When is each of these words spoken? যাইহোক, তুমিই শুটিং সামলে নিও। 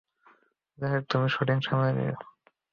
যাইহোক, 0.77 1.03
তুমিই 1.09 1.31
শুটিং 1.35 1.57
সামলে 1.67 1.91
নিও। 1.97 2.15